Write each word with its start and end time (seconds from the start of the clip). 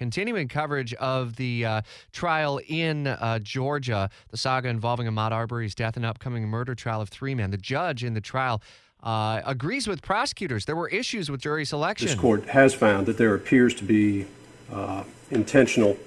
continuing 0.00 0.48
coverage 0.48 0.94
of 0.94 1.36
the 1.36 1.62
uh, 1.66 1.82
trial 2.10 2.58
in 2.68 3.06
uh, 3.06 3.38
Georgia, 3.38 4.08
the 4.30 4.36
saga 4.38 4.66
involving 4.66 5.06
Ahmaud 5.06 5.30
Arbery's 5.30 5.74
death 5.74 5.94
and 5.94 6.06
upcoming 6.06 6.48
murder 6.48 6.74
trial 6.74 7.02
of 7.02 7.10
three 7.10 7.34
men. 7.34 7.50
The 7.50 7.58
judge 7.58 8.02
in 8.02 8.14
the 8.14 8.20
trial 8.22 8.62
uh, 9.02 9.42
agrees 9.44 9.86
with 9.86 10.00
prosecutors. 10.00 10.64
There 10.64 10.74
were 10.74 10.88
issues 10.88 11.30
with 11.30 11.42
jury 11.42 11.66
selection. 11.66 12.06
This 12.06 12.16
court 12.16 12.48
has 12.48 12.72
found 12.72 13.04
that 13.08 13.18
there 13.18 13.34
appears 13.34 13.74
to 13.74 13.84
be 13.84 14.24
uh, 14.72 15.04
intentional 15.30 15.98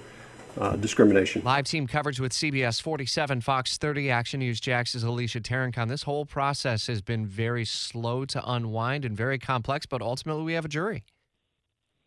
uh, 0.58 0.74
discrimination. 0.74 1.42
Live 1.44 1.66
team 1.66 1.86
coverage 1.86 2.18
with 2.18 2.32
CBS 2.32 2.82
47, 2.82 3.42
Fox 3.42 3.78
30, 3.78 4.10
Action 4.10 4.40
News 4.40 4.60
Jax's 4.60 5.04
Alicia 5.04 5.40
Tarancon. 5.40 5.88
This 5.88 6.02
whole 6.02 6.26
process 6.26 6.88
has 6.88 7.00
been 7.00 7.26
very 7.26 7.64
slow 7.64 8.24
to 8.24 8.42
unwind 8.44 9.04
and 9.04 9.16
very 9.16 9.38
complex, 9.38 9.86
but 9.86 10.02
ultimately 10.02 10.42
we 10.42 10.54
have 10.54 10.64
a 10.64 10.68
jury. 10.68 11.04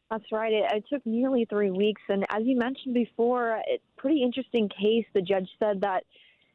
That's 0.09 0.31
right. 0.31 0.53
It, 0.53 0.65
it 0.71 0.85
took 0.89 1.05
nearly 1.05 1.45
three 1.45 1.71
weeks. 1.71 2.01
And 2.07 2.25
as 2.29 2.43
you 2.43 2.57
mentioned 2.57 2.93
before, 2.93 3.61
it's 3.67 3.83
pretty 3.97 4.23
interesting 4.23 4.69
case. 4.69 5.05
The 5.13 5.21
judge 5.21 5.49
said 5.59 5.81
that, 5.81 6.03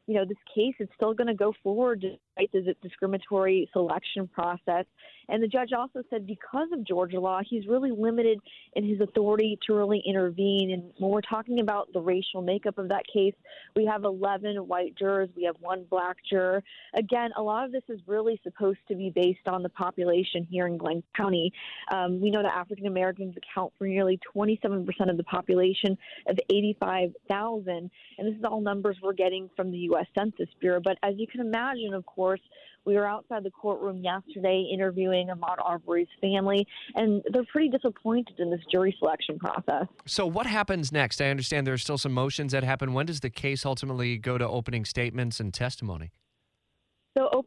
you 0.07 0.15
know, 0.15 0.25
this 0.25 0.37
case 0.53 0.75
is 0.79 0.89
still 0.95 1.13
going 1.13 1.27
to 1.27 1.33
go 1.33 1.53
forward 1.63 2.01
despite 2.01 2.51
the 2.51 2.75
discriminatory 2.81 3.69
selection 3.71 4.27
process. 4.27 4.85
And 5.29 5.41
the 5.41 5.47
judge 5.47 5.69
also 5.71 6.03
said 6.09 6.27
because 6.27 6.67
of 6.73 6.85
Georgia 6.85 7.19
law, 7.19 7.39
he's 7.47 7.65
really 7.67 7.91
limited 7.91 8.39
in 8.73 8.87
his 8.87 8.99
authority 8.99 9.57
to 9.65 9.73
really 9.73 10.03
intervene. 10.05 10.71
And 10.71 10.91
when 10.97 11.11
we're 11.11 11.21
talking 11.21 11.61
about 11.61 11.87
the 11.93 12.01
racial 12.01 12.41
makeup 12.41 12.77
of 12.77 12.89
that 12.89 13.03
case, 13.11 13.33
we 13.75 13.85
have 13.85 14.03
11 14.03 14.57
white 14.67 14.95
jurors, 14.97 15.29
we 15.37 15.43
have 15.43 15.55
one 15.61 15.85
black 15.89 16.17
juror. 16.29 16.61
Again, 16.93 17.31
a 17.37 17.41
lot 17.41 17.65
of 17.65 17.71
this 17.71 17.83
is 17.87 18.01
really 18.05 18.39
supposed 18.43 18.79
to 18.89 18.95
be 18.95 19.09
based 19.09 19.47
on 19.47 19.63
the 19.63 19.69
population 19.69 20.45
here 20.49 20.67
in 20.67 20.77
Glynn 20.77 21.03
County. 21.15 21.53
Um, 21.91 22.19
we 22.19 22.29
know 22.29 22.43
that 22.43 22.53
African 22.53 22.87
Americans 22.87 23.35
account 23.37 23.71
for 23.77 23.87
nearly 23.87 24.19
27% 24.35 24.85
of 25.09 25.15
the 25.15 25.23
population 25.23 25.97
of 26.27 26.37
85,000. 26.49 27.91
And 28.17 28.27
this 28.27 28.35
is 28.35 28.43
all 28.43 28.59
numbers 28.59 28.97
we're 29.01 29.13
getting 29.13 29.49
from 29.55 29.71
the 29.71 29.77
U.S. 29.77 29.92
Census 30.15 30.49
Bureau. 30.59 30.81
But 30.83 30.97
as 31.03 31.15
you 31.17 31.27
can 31.27 31.41
imagine, 31.41 31.93
of 31.93 32.05
course, 32.05 32.41
we 32.85 32.95
were 32.95 33.07
outside 33.07 33.43
the 33.43 33.51
courtroom 33.51 34.03
yesterday 34.03 34.69
interviewing 34.71 35.27
Ahmaud 35.27 35.55
Arbery's 35.63 36.07
family, 36.19 36.67
and 36.95 37.23
they're 37.31 37.45
pretty 37.45 37.69
disappointed 37.69 38.39
in 38.39 38.49
this 38.49 38.59
jury 38.69 38.95
selection 38.99 39.39
process. 39.39 39.87
So, 40.05 40.25
what 40.25 40.45
happens 40.45 40.91
next? 40.91 41.21
I 41.21 41.29
understand 41.29 41.65
there 41.65 41.73
are 41.73 41.77
still 41.77 41.97
some 41.97 42.11
motions 42.11 42.51
that 42.51 42.63
happen. 42.63 42.93
When 42.93 43.05
does 43.05 43.21
the 43.21 43.29
case 43.29 43.65
ultimately 43.65 44.17
go 44.17 44.37
to 44.37 44.47
opening 44.47 44.85
statements 44.85 45.39
and 45.39 45.53
testimony? 45.53 46.11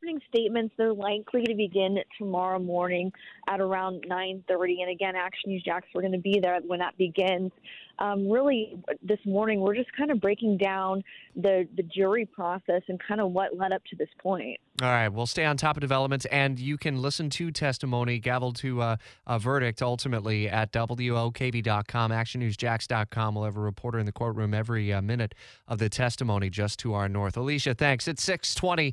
Opening 0.07 0.23
statements 0.29 0.73
they're 0.79 0.95
likely 0.95 1.43
to 1.47 1.55
begin 1.57 1.99
tomorrow 2.17 2.61
morning 2.61 3.11
at 3.49 3.61
around 3.61 4.05
9:30. 4.09 4.83
And 4.83 4.91
again, 4.91 5.17
Action 5.17 5.51
News 5.51 5.65
Jax, 5.65 5.89
we're 5.93 6.03
going 6.03 6.13
to 6.13 6.19
be 6.19 6.39
there 6.41 6.61
when 6.65 6.79
that 6.79 6.97
begins. 6.97 7.51
Um, 7.99 8.31
really, 8.31 8.79
this 9.03 9.19
morning 9.25 9.61
we're 9.61 9.75
just 9.75 9.91
kind 9.97 10.13
of 10.13 10.21
breaking 10.21 10.59
down 10.59 11.03
the 11.35 11.67
the 11.77 11.83
jury 11.83 12.25
process 12.25 12.83
and 12.87 13.01
kind 13.01 13.21
of 13.21 13.33
what 13.33 13.57
led 13.57 13.73
up 13.73 13.83
to 13.91 13.97
this 13.97 14.09
point. 14.23 14.61
All 14.83 14.89
right, 14.89 15.09
we'll 15.09 15.27
stay 15.27 15.45
on 15.47 15.57
top 15.57 15.79
of 15.79 15.81
developments, 15.81 16.27
and 16.27 16.61
you 16.61 16.77
can 16.77 17.01
listen 17.01 17.31
to 17.31 17.51
testimony, 17.51 18.19
gavel 18.19 18.53
to 18.55 18.83
uh, 18.83 18.97
a 19.27 19.39
verdict 19.39 19.81
ultimately 19.81 20.51
at 20.51 20.71
WOKV.com, 20.71 22.11
ActionNewsJax.com. 22.11 23.35
We'll 23.35 23.45
have 23.45 23.57
a 23.57 23.61
reporter 23.61 23.99
in 23.99 24.05
the 24.05 24.13
courtroom 24.13 24.53
every 24.53 24.93
uh, 24.93 25.01
minute 25.01 25.35
of 25.67 25.79
the 25.79 25.89
testimony 25.89 26.51
just 26.51 26.79
to 26.81 26.93
our 26.93 27.09
north. 27.09 27.39
Alicia, 27.39 27.75
thanks. 27.75 28.07
It's 28.07 28.23
620. 28.23 28.93